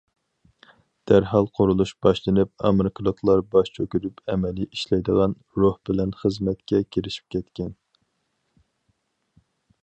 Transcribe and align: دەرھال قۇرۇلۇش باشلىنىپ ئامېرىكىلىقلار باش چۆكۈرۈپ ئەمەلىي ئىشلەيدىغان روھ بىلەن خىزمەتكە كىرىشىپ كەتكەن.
دەرھال 1.09 1.49
قۇرۇلۇش 1.57 1.91
باشلىنىپ 2.05 2.65
ئامېرىكىلىقلار 2.69 3.43
باش 3.57 3.69
چۆكۈرۈپ 3.75 4.23
ئەمەلىي 4.35 4.69
ئىشلەيدىغان 4.71 5.37
روھ 5.61 5.77
بىلەن 5.91 6.15
خىزمەتكە 6.23 6.81
كىرىشىپ 6.97 7.31
كەتكەن. 7.37 7.71